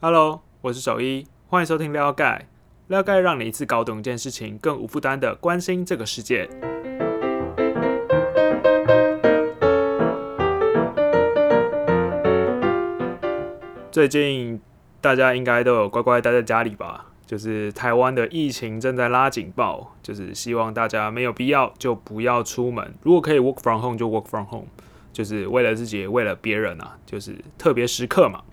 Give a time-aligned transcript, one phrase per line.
[0.00, 2.46] Hello，我是守一，欢迎收听撩盖。
[2.86, 6.48] 撩盖让你一次搞懂一件事情，更无负担的关心这个世界。
[13.90, 14.60] 最近
[15.00, 17.06] 大家应该都有乖乖待在家里吧？
[17.26, 22.94] 就是台湾的疫情正在拉警报，就是希望大家没有必要就不要出门。
[23.02, 24.68] 如果可以 work from home 就 work from home，
[25.12, 28.44] 就是为了自己，为了别人啊，就是特别时刻嘛。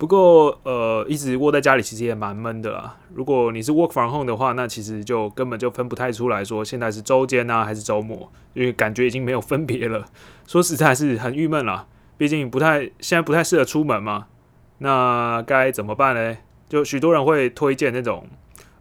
[0.00, 2.96] 不过呃，一直窝在家里其实也蛮闷的啦。
[3.12, 10.06] 如果你是 work from home 的话，那其实就根本就分不太出来说现在是周间啊还是周末，因为感觉已经没有分别了。
[10.48, 11.86] 说实在是很郁闷啦，
[12.16, 14.28] 毕竟不太现在不太适合出门嘛。
[14.78, 16.34] 那该怎么办呢？
[16.66, 18.26] 就许多人会推荐那种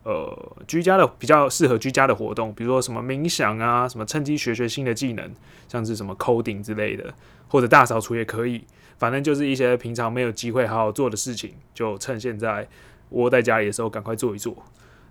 [0.04, 5.30] 呃居家的比较适合居家的活动，比如说什么冥想啊，什么趁机学学新的技能，
[5.68, 7.13] 像是什么 coding 之类的，
[7.49, 8.63] 或者大扫除也可以。
[8.98, 12.67] 反正就是一些平常没有机会好好做的事情，就趁现在
[13.12, 14.55] 窝在家里的时候赶快做一做。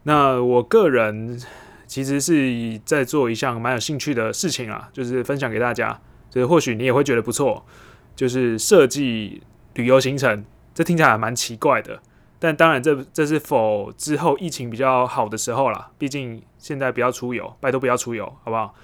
[0.03, 1.41] 那我个人
[1.87, 5.99] 其实是在做一项蛮有兴趣的事情啊，就是分享给大家，
[6.31, 7.65] 就是或许你也会觉得不错，
[8.15, 9.43] 就是设计
[9.75, 10.45] 旅游行程。
[10.75, 12.01] 这听起来蛮奇怪的。
[12.39, 15.91] 但当然，这这是否之后疫情比较好的时候啦。
[15.99, 18.75] 毕竟现在不要出游，拜托不要出游，好不好？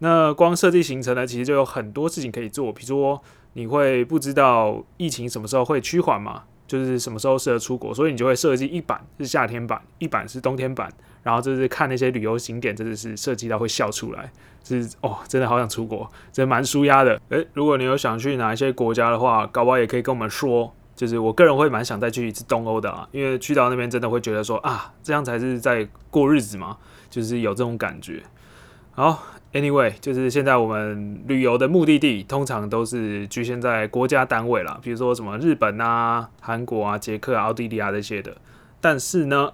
[0.00, 2.72] 那光设计行程呢，其实就有很多事情可以做。
[2.72, 6.42] 比如说，你会不知道疫情什么时候会趋缓嘛？
[6.66, 10.92] 就是什么时候适合出国，所以你就会设计一版是夏天版，一版是冬天版。
[11.22, 14.32] 然后就是看那些旅游景点，真的是设计到会笑出来。
[14.64, 17.20] 是哦，真的好想出国，真蛮舒压的。
[17.28, 20.72] 诶，如果你有想去哪一些国家的话，搞不好也可以跟我们说。
[20.96, 26.76] 就是我个人会蛮想再去一次东欧的啊，因为去到那边真的会觉得说啊，这样才是在过日子嘛，
[27.08, 28.22] 就是有这种感觉。
[28.92, 38.36] 好，Anyway，就是现在我们旅游的目的地通常都是局限在国家单位啦，比如说什么日本啊、韩国啊、捷克啊、奥地利啊这些的。
[38.80, 39.52] 但是呢，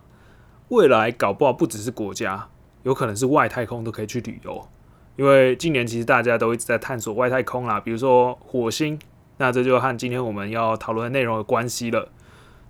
[0.69, 2.49] 未来搞不好不只是国家，
[2.83, 4.69] 有可能是外太空都可以去旅游，
[5.17, 8.99] 因为近年其实大家都一直在探索外太空啦，比如说火星。
[9.39, 12.09] 那这就和今天我们要讨论的内容有关系了。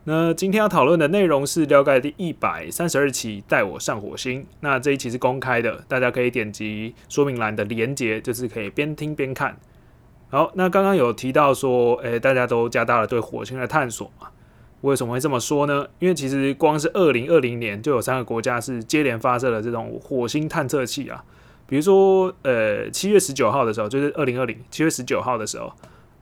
[0.08, 4.42] 那今天要讨论的内容是《了解第一百三十二期带我上火星》。
[4.60, 9.56] 那这一期是公开的，大家可以点击说明栏的连接，就是可以边听边看。
[10.30, 14.28] 好，那刚刚有提到说，诶，大家都加大了对火星的探索嘛？
[14.82, 15.88] 为什么会这么说呢？
[15.98, 21.24] 因为其实光是二零二零年就有三个国家是接连发射了这种火星探测器啊。
[21.66, 25.72] 比如说，呃，七月十九号的时候，就是二零二零七月十九号的时候。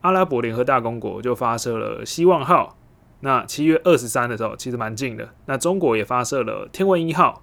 [0.01, 2.77] 阿拉伯联合大公国就发射了希望号，
[3.25, 5.31] 那七月二十三的时候其实蛮近的。
[5.47, 7.43] 那中国也发射了天问一号，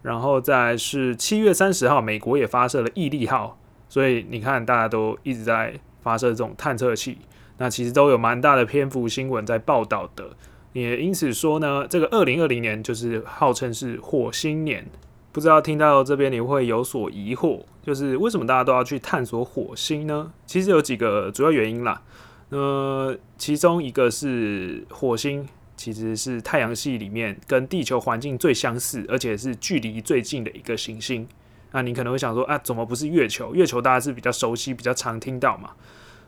[0.00, 3.58] 然后再是七月三十号，美国也发射了毅力号。
[3.86, 7.18] 所以你看，大家都一直在发射这种探测器，
[7.58, 10.30] 那其实都有蛮大的篇幅新闻在报道的。
[10.72, 14.86] 也因此说呢，这个二零二零年就是号称是火星年。
[15.32, 20.32] 不知道听到这边你会有所疑惑，就是为什么大家都要去探索火星呢？
[20.46, 22.00] 其实有几个主要原因啦。
[22.50, 25.46] 呃，其中一个是火星
[25.76, 31.26] 其实是太阳系里面跟地球环境最相似，而且是距离最近的一个行星。
[31.72, 33.54] 那你可能会想说啊，怎么不是月球？
[33.54, 35.70] 月球大家是比较熟悉、比较常听到嘛。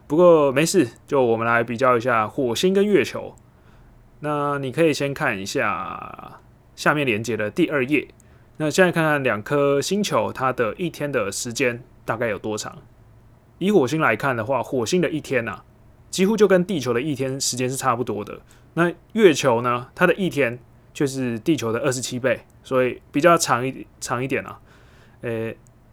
[0.07, 3.35] 不过没事，就我们来比较一下火星跟月球。
[4.21, 6.39] 那你可以先看一下
[6.75, 8.07] 下面连接的第二页。
[8.57, 12.77] 那现在看看两颗星球，它的一天的时间大概有多长？
[13.57, 15.61] 以火星来看的话，火星的一天呐，
[16.13, 18.39] 几乎就跟地球的一天时间是差不多的。
[18.75, 20.59] 那月球呢，它的一天
[20.93, 24.59] 却是地球的二十七倍，所以比较长一长一点啊。
[25.21, 25.51] 呃，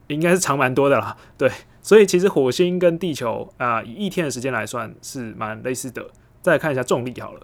[0.08, 1.16] 应该是长蛮多的啦。
[1.38, 1.50] 对，
[1.80, 6.06] 所以其实火星跟地球啊，以一天的时间来算是蛮类似的。
[6.42, 7.40] 再看一下重力好了，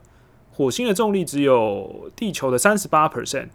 [0.53, 3.49] 火星的重力只有地球的三十八 percent。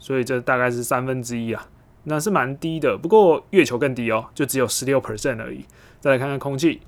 [0.00, 1.68] 所以这大概是三分之一啊，
[2.02, 2.98] 那是蛮低的。
[2.98, 5.64] 不过月球更低哦，就只有十六 percent 而已。
[6.00, 6.80] 再来看看空气，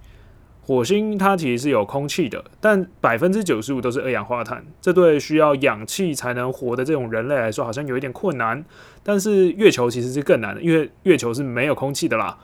[0.66, 4.65] 火星它其实是有空气的，但百分之九十五都是二氧化碳。
[4.81, 8.65] 这对需要氧气才能活的这种人类来说，好像有一点困难。
[9.04, 12.36] 但是月球其实是更难的，因为月球是没有空气的啦。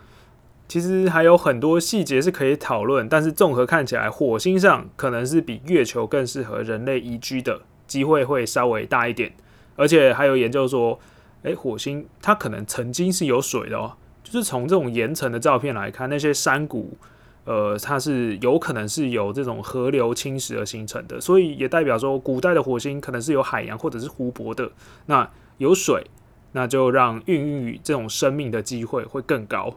[0.68, 9.32] 其实还有很多细节是可以讨论，但是综合看起来，火星上可能是比月球更适合人类宜居的机会会稍微大一点。
[9.74, 11.00] 而且还有研究说，
[11.42, 13.94] 诶，火星它可能曾经是有水的哦。
[14.22, 16.96] 就是从这种岩层的照片来看，那些山谷，
[17.44, 21.20] 呃，它是有可能是有这种河流侵蚀而形成的。
[21.20, 24.70] 所以也代表说，古代的火星可能是有海洋或者是湖泊的。
[25.06, 25.28] 那
[25.58, 26.04] 有水，
[26.52, 29.74] 那就让孕育这种生命的机会会更高。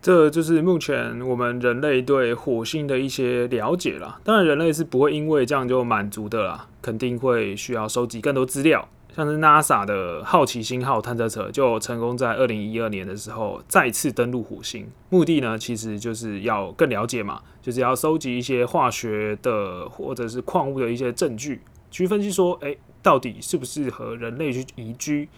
[0.00, 4.20] 这就是目前我们人类对火星的一些了解啦。
[4.22, 8.86] 当然，人类是不会因为这样就满足的啦，肯定会需要收集更多资料。
[9.14, 25.28] 像是 NASA 的好奇星号探测车就成功在二零一二年的时候再次登陆火星，目的呢其实就是要更了解嘛，就是要收集一些化学的或者是矿物的一些证据，去分析说，哎，到底适不适合人类去移居。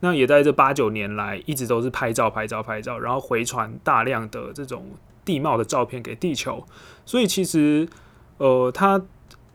[0.00, 4.84] 那也在这八九年来，一直都是拍照、拍照、拍照，然后回传大量的这种
[5.24, 6.62] 地貌的照片给地球。
[7.06, 7.88] 所以其实，
[8.36, 9.00] 呃，它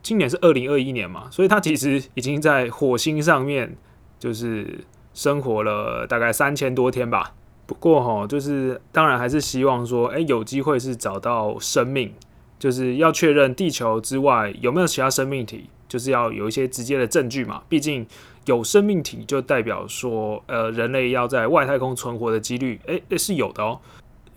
[0.04, 3.76] 今年是二零二一年嘛，所以它其实已经在火星上面
[4.20, 4.84] 就是
[5.14, 7.34] 生活了大概三千多天吧。
[7.66, 12.14] 不过哈，就是当然还是希望说，哎，有机会是找到生命，
[12.60, 18.06] 就是要确认地球之外有没有其他生命体，就是要有一些直接的证据嘛，毕竟。
[18.46, 23.80] 有生命体就代表说，呃，人类要在外太空存活的几率，诶，是有的哦。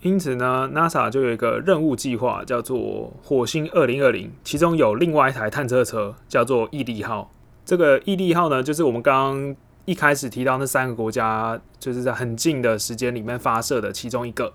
[0.05, 7.31] 因此呢，NASA 就有一个任务计划，叫做火星二零二零，其中有另外一台探测车叫做毅力号。
[7.65, 9.55] 这个毅力号呢，就是我们刚刚
[9.85, 14.53] 一开始提到那三个国家，就是在很近的时间里面发射的其中一个。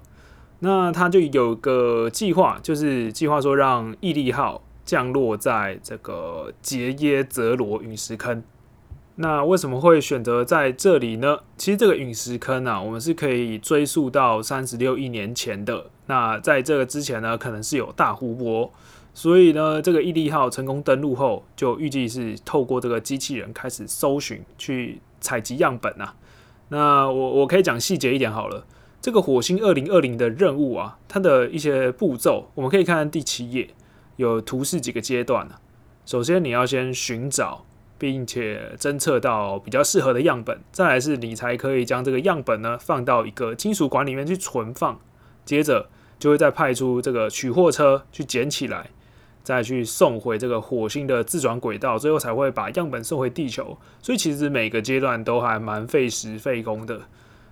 [0.61, 8.41] 那它就有个计划，就是计划说让毅力号降落在这个杰耶泽罗陨石坑。
[9.17, 11.41] 那为什么会选择在这里呢？
[11.59, 15.91] 其实这个陨石坑啊，我们是可以追溯到三十六亿年前的。
[16.07, 18.73] 那在这个之前呢，可能是有大湖泊，
[19.12, 26.15] 所以呢，这个毅力号成功登陆后，就预计是透过这个机器人开始搜寻、去采集样本啊。
[26.71, 28.65] 那我我可以讲细节一点好了。
[29.03, 33.69] 这个火星二零二零的任务啊，它的一些步骤，我们可以看第七页，
[34.17, 35.57] 有图示几个阶段呢。
[36.07, 37.67] 首先，你要先寻找。
[38.00, 44.99] 并且侦测到比较适合的样本，再来是你才可以将这个样本呢放到一个金属管里面去存放，
[45.44, 48.88] 接着就会再派出这个取货车去捡起来，
[49.43, 53.76] 再去送回这个火星的自转轨道，最后才会把样本送回地球。
[54.00, 57.02] 所以其实每个阶段都还蛮费时费工的。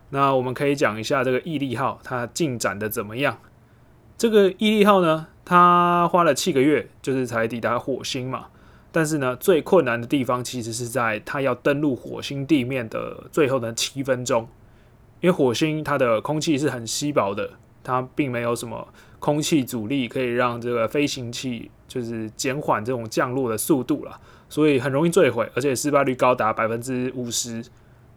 [0.09, 3.37] 那我们可以讲一下这个毅力号它进展的怎么样？
[4.17, 8.47] 这个毅力号呢，它花了七个月，就是才抵达火星嘛。
[8.91, 14.49] 但是呢，最困难的地方其实是在它要登陆火星地面的最后的七分钟，
[15.21, 17.51] 因为火星它的空气是很稀薄的，
[17.85, 18.89] 它并没有什么
[19.19, 24.19] 空气阻力可以让这个飞行器就是减缓这种降落的速度了，
[24.49, 27.63] 所以很容易坠毁，而且失败率高达百分之五十。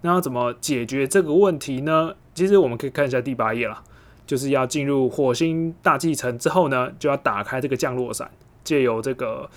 [0.02, 2.16] 那要怎么解决这个问题呢？
[2.34, 3.84] 其实我们可以看一下第八页了，
[4.26, 8.32] 就是要进入火星大气层之后呢，就要打开这个降落伞，
[8.64, 9.50] 借由这个。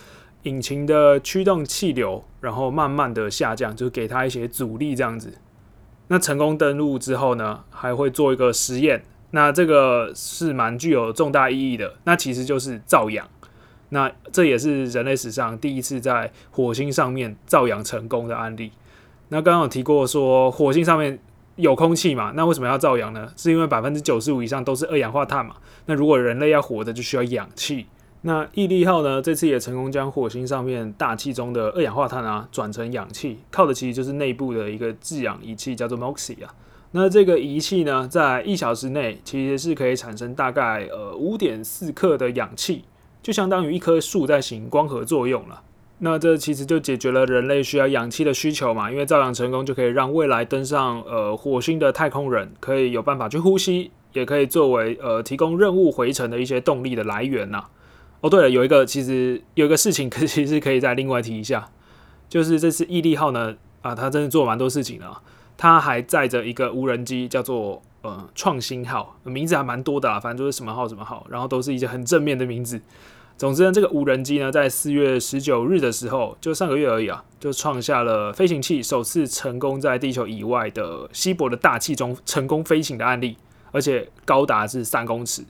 [0.45, 5.35] 引擎的驱动气流，然后慢慢的下降，就是给它一些阻力这样子。
[6.09, 9.05] 那成功登陆之后呢，还会做一个实验。
[9.31, 11.95] 那这个是蛮具有重大意义的。
[12.05, 13.27] 那其实就是造氧。
[13.89, 18.71] 那这也是人类史上第一次在火星上面造氧成功的案例。
[19.29, 21.19] 那刚刚有提过说，火星上面
[21.57, 22.33] 有空气嘛？
[22.37, 23.33] 那为什么要造氧呢？
[23.37, 25.57] 是因为百分之九十五以上都是二氧化碳嘛？
[25.87, 27.87] 那如果人类要活着，就需要氧气。
[28.27, 29.21] 那毅力号呢？
[29.21, 36.55] 这次也成功将火星上面大气中的二氧化碳啊转成氧气，靠的其实就是内部的一个制氧仪器，叫做 MOXIE 啊。
[36.93, 42.85] 那这个仪器呢，在一小时内其实是可以产生大概呃五点四克的氧气，
[43.23, 45.61] 就相当于一棵树在行光合作用了。
[45.99, 57.63] 那这其实就解决了人类需要氧气的需求嘛，因为造氧成功就可以让未来登上呃火星的太空人可以有办法去呼吸，也可以作为呃提供任务回程的一些动力的来源呐。
[58.25, 61.69] 哦，对了，有一个其实有一个事情，可 其实可以再另外提一下，
[62.27, 65.15] 就是这次毅力号呢，啊，它真的做蛮多事情的，
[65.59, 72.81] 它还载着一个无人机，叫做呃创新号，名字还蛮多的啊，反正就是什么号什么号，然后都是一些很正面的名字。
[73.37, 83.37] 总之呢，这个无人机呢，在四月十九日的时候，就上个月而已啊，就创下了飞行器首次成功在地球以外的稀薄的大气中成功飞行的案例，
[83.71, 85.45] 而且高达是三公尺。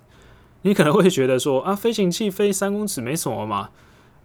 [0.65, 3.69] 你可能会觉得说啊，飞行器飞三公尺没什么嘛？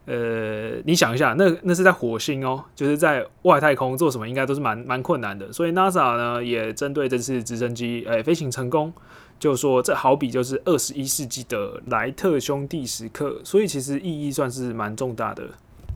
[0.05, 5.51] 呃，你想一下，那那是在火星哦，就是在外太空做什么，应该都是蛮蛮困难的。
[5.51, 8.91] 所以 NASA 呢也针对这次直升机诶飞行成功，
[9.37, 15.43] 就说这好比就是二十一世纪的莱特兄弟时刻，所以其实意义算是蛮重大的。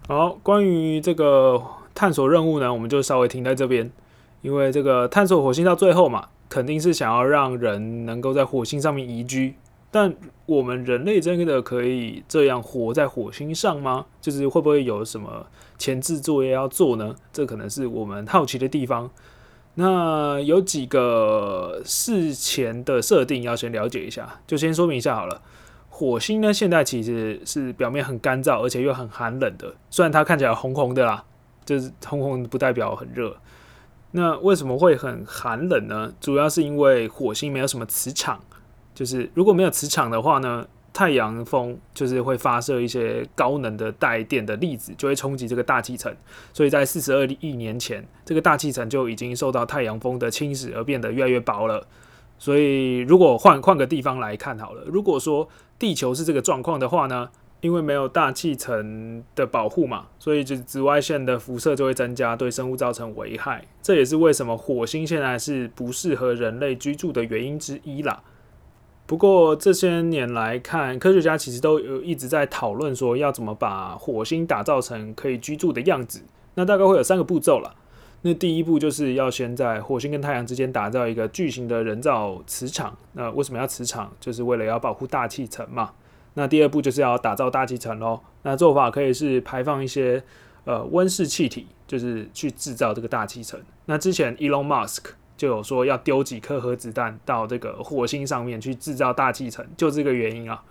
[0.09, 1.59] 好，关于这个
[1.95, 3.89] 探索任务呢，我们就稍微停在这边，
[4.41, 9.55] 因为这个探索火星到最后嘛，肯定是想要让人能够在火星上面移居。
[9.93, 10.12] 但
[10.47, 14.07] 我们人类真的可以这样活在火星上吗？
[14.19, 15.45] 就是会不会有什么
[15.77, 17.13] 前置作业要做呢？
[17.31, 19.12] 这可能是我们好奇的地方。
[19.75, 25.43] 那有几个事前的设定要先了解一下，就先说明一下好了。
[25.89, 29.75] 火星呢，现在其实是表面很干燥，而且又很寒冷的。
[29.91, 31.23] 虽然它看起来红红的啦，
[31.63, 33.38] 就是红红不代表很热。
[34.09, 36.12] 那为什么会很寒冷呢？
[36.19, 38.41] 主要是因为火星没有什么磁场，
[38.93, 40.67] 就是如果没有磁场的话呢？
[40.95, 46.15] 太阳风就是会发射一些高能的带电的粒子，就会冲击这个大气层。
[46.53, 51.88] 所以在四十二亿年前，这个大气层就已经受到太阳风的侵蚀而变得越来越薄了。
[52.38, 57.27] 所以如果换换个地方来看好了，如果说地球是这个状况的话呢，
[57.62, 63.65] 因为没有大气层的保护嘛，所以就紫外线的辐射就会增加，对生物造成危害。
[63.81, 68.21] 这也是为什么火星现在是不适合人类居住的原因之一啦。
[69.05, 76.22] 不过这些年来看，科学家其实都有一直在讨论说要怎么把火星打造成可以居住的样子。
[76.55, 77.75] 那大概会有三个步骤了。
[78.22, 82.95] 那第一步就是要先在火星跟太阳之间打造一个巨型的人造磁场。
[83.12, 84.10] 那为什么要磁场？
[84.22, 85.91] 就是为了要保护大气层嘛。
[86.36, 88.22] 那第二步就是要打造大气层喽。
[88.43, 90.24] 那做法可以是排放一些
[90.63, 93.60] 呃温室气体，就是去制造这个大气层。
[93.86, 95.12] 那之前 Elon Musk。
[95.36, 100.63] 就有说要丢几颗核子弹到这个火星上面去制造大气层，就这个原因啊。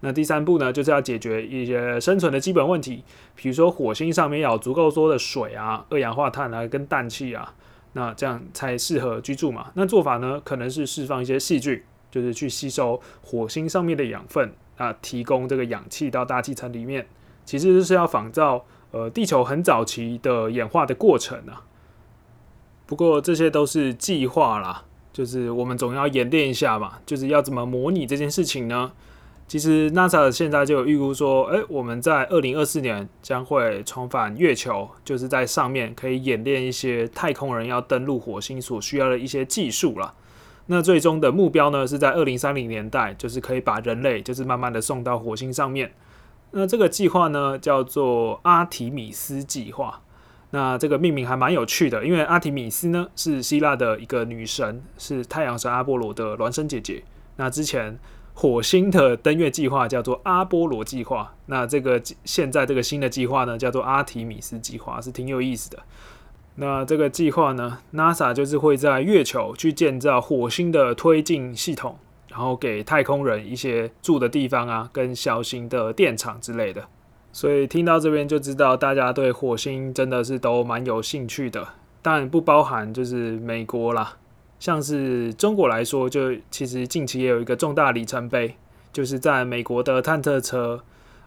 [0.00, 3.02] 那第三步呢，就是要解决一些生存的基本问题，
[3.34, 7.54] 比如说火星上面要有足够多的水啊、二氧化碳啊、跟氮气啊，
[7.94, 9.70] 那这样才适合居住嘛。
[9.74, 17.06] 那做法呢，可能是释放一些细菌，就是去吸收火星上面的养分啊，提供这个氧气到大气层里面。
[17.46, 21.64] 其实是要仿照呃地球很早期的演化的过程啊。
[22.86, 28.92] 不过这些都是计划啦，就是我们总要演练一下嘛，就是要怎么模拟这件事情呢？
[29.48, 40.14] 其实 NASA 现在就有预估说，诶，我们在二零二四年将会重返月球，就是在上面可以演练一些太空人要登陆火星所需要的一些技术啦。
[40.66, 45.92] 那最终的目标呢，是在二零三零年代，就是可以把人类就是慢慢的送到火星上面。
[46.50, 50.02] 那这个计划呢，叫做阿提米斯计划。
[50.50, 57.02] 那这个命名还蛮有趣的，因为阿提米斯呢是希腊的一个女神，是太阳神阿波罗的孪生姐姐。
[57.36, 57.98] 那之前
[58.32, 65.78] 火星的登月计划叫做阿波罗计划，那这个现在这个新的计划呢叫做阿提米斯计划，是挺有意思的。
[66.54, 71.98] 那这个计划呢，NASA 就是会在月球去建造火星的推进系统，
[72.28, 76.88] 然后给太空人一些住的地方啊，跟小型的电厂之类的。
[77.36, 81.68] 所以听到这边就知道，大家对火星真的是都蛮有兴趣的，
[82.00, 84.16] 但不包含就是美国啦。
[84.58, 88.54] 像是中国来说，就其实近期也有一个重大里程碑，
[88.90, 90.80] 就是在美国的探测车，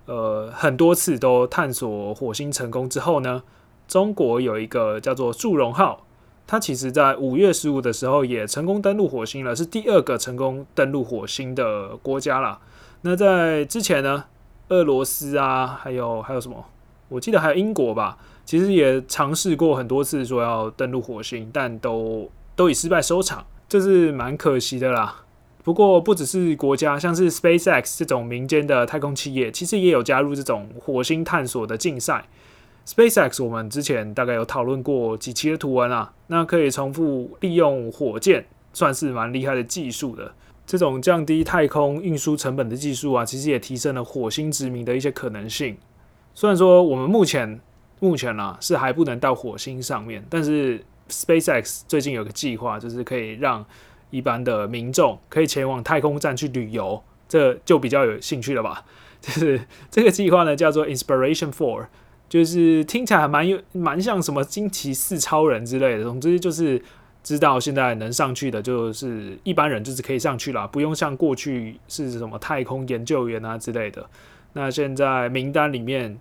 [0.08, 3.44] 呃，很多次都探索火星成功之后呢，
[3.88, 6.08] 中国有一个叫做祝融号，
[6.48, 12.58] 它其实在五月十五的时候也成功登陆火星了，是第二个成功登陆火星的国家了。
[13.02, 14.26] 那在之前呢？
[14.70, 16.66] 俄罗斯啊，还有还有什么？
[17.10, 18.18] 我记得还有英国吧。
[18.46, 25.24] 其实也尝试过很多次说要登陆火星，但都都以失败收场，这是蛮可惜的啦。
[25.64, 32.26] 不过不只是国家，像是 SpaceX 这种民间的太空企业，其实也有加入这种火星探索的竞赛。
[32.88, 40.34] SpaceX 我们之前大概有讨论过几期的图文啊，那可以重复利用火箭，算是蛮厉害的技术的。
[40.70, 45.76] 这种降低太空运输成本的技术啊，其实也提升了火星殖民的一些可能性。
[46.36, 47.60] 虽然说我们目前
[48.00, 53.66] 目前啊是还不能到火星上面，但是 SpaceX 最近有个计划，就是可以让
[54.12, 58.86] 一般的民众可以前往太空站去旅游，这就比较有兴趣了吧？
[59.20, 59.60] 就是
[59.90, 61.88] 这个计划呢叫做 Inspiration Four，
[62.30, 66.80] 就是听起来还蛮有蛮像什么惊奇四超人之类的，总之就是。
[67.22, 74.10] 知道现在能上去的，就是一般人就是可以上去了，不用像过去是什么太空研究员啊之类的。
[74.54, 76.18] 那现在名单里面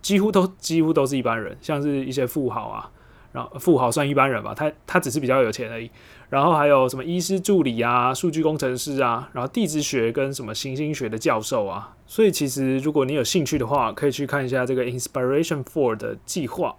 [0.00, 2.90] 几乎都几乎都是一般人，像是一些富豪啊，
[3.32, 5.90] 然后富豪算一般人吧，他他只是比较有钱而已。
[6.30, 11.94] 然后还有什么医师助理啊、数据工程师啊，然后地质学跟什么行星学的教授啊。
[12.06, 16.76] 所以其实如果你有兴趣的话，可以去看一下这个 Inspiration Four 的计划。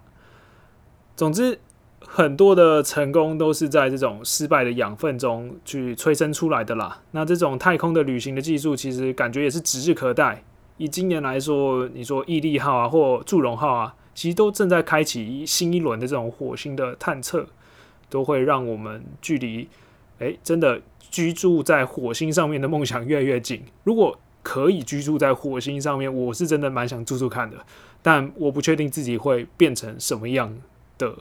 [1.14, 1.60] 总之。
[2.06, 7.02] 很多的成功都是在这种失败的养分中去催生出来的啦。
[7.10, 10.44] 那这种太空的旅行的技术，其实感觉也是指日可待。
[10.76, 17.46] 以今年来说，你说毅力号啊，或祝融号啊，其实都正在开启新一轮的这种火星的探测，
[18.08, 19.68] 都会让我们距离
[20.18, 20.80] 诶真的
[21.10, 23.62] 居住在火星上面的梦想越来越近。
[23.84, 27.58] 如果可以居住在火星上面，我是真的蛮想住住看的，
[28.02, 30.56] 但我不确定自己会变成什么样
[30.98, 31.14] 的。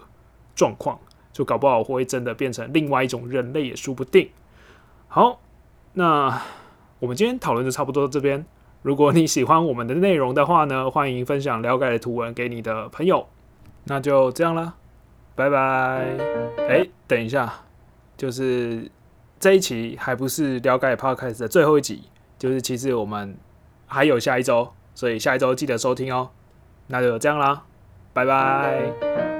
[0.56, 1.00] 状况，
[1.32, 4.30] 就搞不好会真的变成另外一种人类也说不定。
[5.08, 5.40] 好，
[5.94, 6.42] 那
[7.00, 8.46] 我们今天讨论就差不多到这边。
[8.82, 13.28] 如果你喜欢我们的内容的话呢，欢迎分享了解的图文给你的朋友。
[13.86, 14.74] 那就这样啦，
[15.36, 15.58] 拜拜。
[16.68, 17.54] 哎，等一下，
[18.18, 18.90] 就是
[19.40, 22.04] 这一期还不是了解 Podcast 的最后一集，
[22.38, 23.38] 就是其实我们
[23.86, 26.30] 还有下一周，所以下一周记得收听哦。
[26.88, 27.64] 那就这样啦，
[28.14, 29.33] 拜拜。